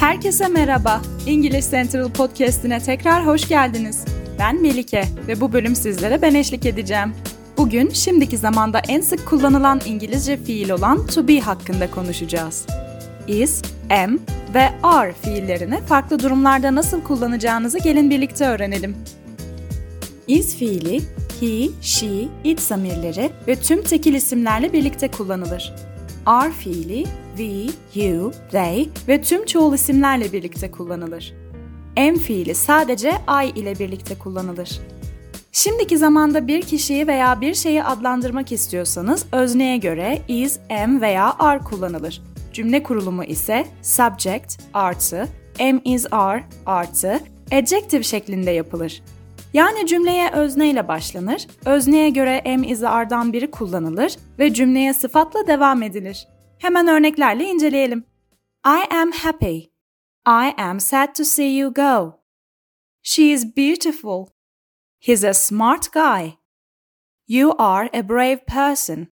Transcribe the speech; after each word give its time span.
Herkese 0.00 0.48
merhaba. 0.48 1.02
İngiliz 1.26 1.70
Central 1.70 2.10
Podcast'ine 2.10 2.80
tekrar 2.80 3.26
hoş 3.26 3.48
geldiniz. 3.48 4.04
Ben 4.38 4.62
Melike 4.62 5.04
ve 5.28 5.40
bu 5.40 5.52
bölüm 5.52 5.76
sizlere 5.76 6.22
ben 6.22 6.34
eşlik 6.34 6.66
edeceğim. 6.66 7.12
Bugün 7.56 7.90
şimdiki 7.90 8.38
zamanda 8.38 8.78
en 8.88 9.00
sık 9.00 9.26
kullanılan 9.26 9.80
İngilizce 9.86 10.36
fiil 10.36 10.70
olan 10.70 11.06
to 11.06 11.28
be 11.28 11.40
hakkında 11.40 11.90
konuşacağız. 11.90 12.66
Is, 13.28 13.62
am 13.90 14.18
ve 14.54 14.68
are 14.82 15.12
fiillerini 15.12 15.80
farklı 15.80 16.18
durumlarda 16.22 16.74
nasıl 16.74 17.02
kullanacağınızı 17.02 17.78
gelin 17.78 18.10
birlikte 18.10 18.46
öğrenelim. 18.46 18.96
Is 20.28 20.56
fiili 20.56 21.00
he, 21.40 21.68
she, 21.82 22.28
it 22.44 22.60
zamirleri 22.60 23.30
ve 23.48 23.56
tüm 23.56 23.82
tekil 23.82 24.14
isimlerle 24.14 24.72
birlikte 24.72 25.10
kullanılır. 25.10 25.72
Are 26.26 26.52
fiili 26.52 27.04
we, 27.40 28.00
you, 28.02 28.32
they 28.50 28.88
ve 29.08 29.22
tüm 29.22 29.44
çoğul 29.44 29.74
isimlerle 29.74 30.32
birlikte 30.32 30.70
kullanılır. 30.70 31.34
Am 31.98 32.14
fiili 32.14 32.54
sadece 32.54 33.12
I 33.44 33.60
ile 33.60 33.78
birlikte 33.78 34.18
kullanılır. 34.18 34.80
Şimdiki 35.52 35.98
zamanda 35.98 36.46
bir 36.46 36.62
kişiyi 36.62 37.06
veya 37.06 37.40
bir 37.40 37.54
şeyi 37.54 37.84
adlandırmak 37.84 38.52
istiyorsanız 38.52 39.26
özneye 39.32 39.76
göre 39.76 40.22
is, 40.28 40.58
am 40.82 41.00
veya 41.00 41.36
are 41.38 41.58
kullanılır. 41.58 42.22
Cümle 42.52 42.82
kurulumu 42.82 43.24
ise 43.24 43.66
subject 43.82 44.62
artı 44.74 45.28
am 45.60 45.80
is 45.84 46.06
are 46.10 46.44
artı 46.66 47.20
adjective 47.52 48.02
şeklinde 48.02 48.50
yapılır. 48.50 49.02
Yani 49.52 49.86
cümleye 49.86 50.30
özneyle 50.30 50.88
başlanır, 50.88 51.46
özneye 51.64 52.10
göre 52.10 52.42
am 52.54 52.62
is 52.62 52.82
are'dan 52.82 53.32
biri 53.32 53.50
kullanılır 53.50 54.16
ve 54.38 54.54
cümleye 54.54 54.94
sıfatla 54.94 55.46
devam 55.46 55.82
edilir. 55.82 56.26
Hemen 56.60 56.86
örneklerle 56.86 57.44
inceleyelim. 57.44 58.04
I 58.66 58.96
am 58.96 59.12
happy. 59.12 59.58
I 60.26 60.54
am 60.58 60.80
sad 60.80 61.14
to 61.14 61.24
see 61.24 61.56
you 61.56 61.74
go. 61.74 62.20
She 63.02 63.22
is 63.22 63.56
beautiful. 63.56 64.26
He's 64.98 65.24
a 65.24 65.34
smart 65.34 65.92
guy. 65.92 66.32
You 67.28 67.52
are 67.58 67.90
a 67.94 68.08
brave 68.08 68.44
person. 68.46 69.06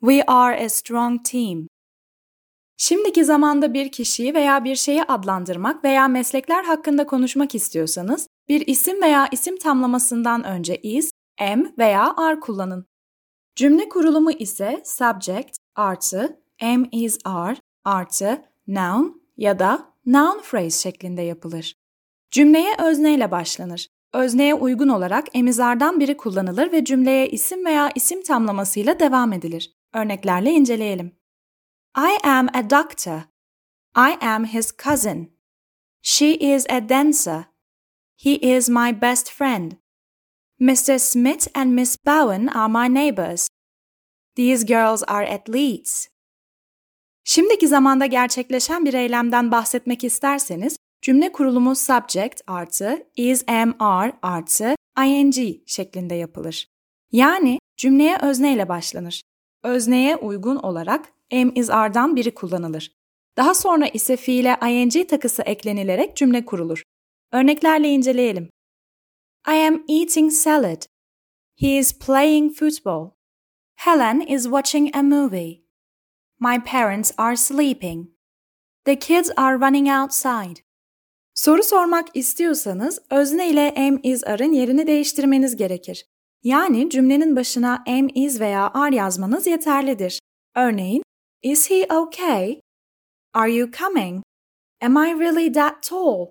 We 0.00 0.22
are 0.26 0.64
a 0.64 0.68
strong 0.68 1.24
team. 1.24 1.68
Şimdiki 2.76 3.24
zamanda 3.24 3.74
bir 3.74 3.92
kişiyi 3.92 4.34
veya 4.34 4.64
bir 4.64 4.76
şeyi 4.76 5.02
adlandırmak 5.02 5.84
veya 5.84 6.08
meslekler 6.08 6.64
hakkında 6.64 7.06
konuşmak 7.06 7.54
istiyorsanız, 7.54 8.26
bir 8.48 8.66
isim 8.66 9.02
veya 9.02 9.28
isim 9.32 9.58
tamlamasından 9.58 10.44
önce 10.44 10.76
is, 10.76 11.10
am 11.40 11.72
veya 11.78 12.14
are 12.16 12.40
kullanın. 12.40 12.86
Cümle 13.56 13.88
kurulumu 13.88 14.30
ise 14.30 14.82
subject 14.84 15.56
artı 15.76 16.41
am 16.62 16.88
is 16.92 17.18
are 17.24 17.56
artı 17.84 18.44
noun 18.66 19.22
ya 19.36 19.58
da 19.58 19.94
noun 20.06 20.40
phrase 20.42 20.82
şeklinde 20.82 21.22
yapılır. 21.22 21.74
Cümleye 22.30 22.76
özneyle 22.78 23.30
başlanır. 23.30 23.88
Özneye 24.12 24.54
uygun 24.54 24.88
olarak 24.88 25.36
emizardan 25.36 26.00
biri 26.00 26.16
kullanılır 26.16 26.72
ve 26.72 26.84
cümleye 26.84 27.28
isim 27.28 27.64
veya 27.64 27.90
isim 27.94 28.22
tamlamasıyla 28.22 29.00
devam 29.00 29.32
edilir. 29.32 29.74
Örneklerle 29.94 30.50
inceleyelim. 30.50 31.16
I 31.98 32.28
am 32.28 32.48
a 32.54 32.70
doctor. 32.70 33.20
I 33.96 34.26
am 34.26 34.44
his 34.44 34.72
cousin. 34.84 35.38
She 36.02 36.34
is 36.34 36.66
a 36.70 36.88
dancer. 36.88 37.44
He 38.16 38.56
is 38.56 38.68
my 38.68 39.02
best 39.02 39.30
friend. 39.30 39.72
Mr. 40.60 40.98
Smith 40.98 41.48
and 41.54 41.72
Miss 41.72 41.96
Bowen 42.06 42.46
are 42.46 42.68
my 42.68 42.88
neighbors. 42.94 43.48
These 44.36 44.64
girls 44.64 45.02
are 45.02 45.24
athletes. 45.24 46.11
Şimdiki 47.34 47.68
zamanda 47.68 48.06
gerçekleşen 48.06 48.84
bir 48.84 48.94
eylemden 48.94 49.50
bahsetmek 49.50 50.04
isterseniz 50.04 50.76
cümle 51.02 51.32
kurulumu 51.32 51.76
subject 51.76 52.40
artı 52.46 53.06
is 53.16 53.48
am 53.48 53.74
are 53.78 54.12
artı 54.22 54.74
ing 55.06 55.34
şeklinde 55.66 56.14
yapılır. 56.14 56.68
Yani 57.12 57.58
cümleye 57.76 58.18
özneyle 58.22 58.68
başlanır. 58.68 59.22
Özneye 59.62 60.16
uygun 60.16 60.56
olarak 60.56 61.12
am 61.32 61.52
is 61.54 61.70
are'dan 61.70 62.16
biri 62.16 62.34
kullanılır. 62.34 62.92
Daha 63.36 63.54
sonra 63.54 63.86
ise 63.86 64.16
fiile 64.16 64.58
ing 64.68 65.08
takısı 65.08 65.42
eklenilerek 65.42 66.16
cümle 66.16 66.44
kurulur. 66.44 66.82
Örneklerle 67.32 67.88
inceleyelim. 67.88 68.48
I 69.48 69.66
am 69.66 69.84
eating 69.88 70.32
salad. 70.32 70.82
He 71.58 71.78
is 71.78 71.98
playing 71.98 72.54
football. 72.56 73.10
Helen 73.74 74.20
is 74.20 74.42
watching 74.42 74.96
a 74.96 75.02
movie. 75.02 75.61
My 76.44 76.58
parents 76.58 77.12
are 77.18 77.36
sleeping. 77.36 78.08
The 78.84 78.98
kids 78.98 79.30
are 79.36 79.56
running 79.56 79.88
outside. 79.88 80.60
Soru 81.34 81.62
sormak 81.62 82.16
istiyorsanız 82.16 82.98
özne 83.10 83.50
ile 83.50 83.74
am 83.76 84.00
is 84.02 84.24
are'ın 84.24 84.52
yerini 84.52 84.86
değiştirmeniz 84.86 85.56
gerekir. 85.56 86.06
Yani 86.42 86.90
cümlenin 86.90 87.36
başına 87.36 87.84
am 87.88 88.08
is 88.14 88.40
veya 88.40 88.70
are 88.74 88.96
yazmanız 88.96 89.46
yeterlidir. 89.46 90.18
Örneğin, 90.56 91.02
Is 91.42 91.70
he 91.70 91.86
okay? 91.94 92.60
Are 93.34 93.52
you 93.52 93.70
coming? 93.70 94.22
Am 94.80 94.96
I 94.96 95.20
really 95.20 95.52
that 95.52 95.82
tall? 95.82 96.26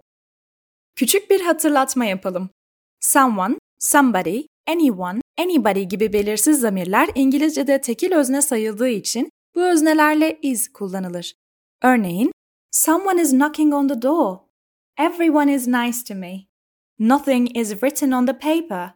Küçük 0.96 1.30
bir 1.30 1.42
hatırlatma 1.42 2.06
yapalım. 2.06 2.50
Someone, 3.00 3.58
somebody, 3.80 4.42
anyone, 4.68 5.22
anybody 5.40 5.82
gibi 5.82 6.14
belirsiz 6.14 6.60
zamirler 6.60 7.10
İngilizce'de 7.16 7.82
tekil 7.82 8.12
özne 8.12 8.42
sayıldığı 8.42 8.90
için 8.90 9.30
bu 9.56 9.62
öznelerle 9.62 10.40
is 10.42 10.68
kullanılır. 10.68 11.36
Örneğin, 11.84 12.32
Someone 12.72 13.22
is 13.22 13.32
knocking 13.32 13.74
on 13.74 13.88
the 13.88 14.02
door. 14.02 14.38
Everyone 14.98 15.54
is 15.54 15.68
nice 15.68 15.98
to 16.08 16.16
me. 16.16 16.48
Nothing 17.00 17.58
is 17.58 17.70
written 17.72 18.12
on 18.12 18.26
the 18.26 18.34
paper. 18.34 18.90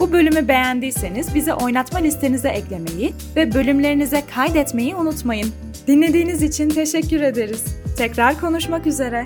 Bu 0.00 0.12
bölümü 0.12 0.48
beğendiyseniz 0.48 1.34
bizi 1.34 1.52
oynatma 1.52 1.98
listenize 1.98 2.48
eklemeyi 2.48 3.14
ve 3.36 3.54
bölümlerinize 3.54 4.22
kaydetmeyi 4.34 4.96
unutmayın. 4.96 5.52
Dinlediğiniz 5.86 6.42
için 6.42 6.68
teşekkür 6.68 7.20
ederiz. 7.20 7.64
Tekrar 7.96 8.40
konuşmak 8.40 8.86
üzere. 8.86 9.24